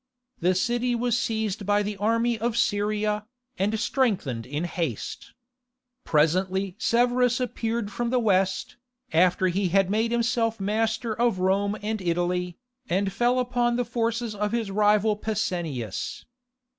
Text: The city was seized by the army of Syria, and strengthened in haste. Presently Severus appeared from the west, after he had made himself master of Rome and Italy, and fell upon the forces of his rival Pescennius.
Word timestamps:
The 0.39 0.55
city 0.55 0.95
was 0.95 1.15
seized 1.15 1.67
by 1.67 1.83
the 1.83 1.95
army 1.97 2.35
of 2.39 2.57
Syria, 2.57 3.27
and 3.59 3.79
strengthened 3.79 4.47
in 4.47 4.63
haste. 4.63 5.35
Presently 6.05 6.75
Severus 6.79 7.39
appeared 7.39 7.91
from 7.91 8.09
the 8.09 8.17
west, 8.17 8.77
after 9.13 9.45
he 9.49 9.67
had 9.67 9.91
made 9.91 10.09
himself 10.11 10.59
master 10.59 11.13
of 11.13 11.37
Rome 11.37 11.77
and 11.83 12.01
Italy, 12.01 12.57
and 12.89 13.13
fell 13.13 13.37
upon 13.37 13.75
the 13.75 13.85
forces 13.85 14.33
of 14.33 14.53
his 14.53 14.71
rival 14.71 15.15
Pescennius. 15.15 16.25